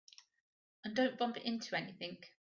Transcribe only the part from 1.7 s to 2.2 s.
anything.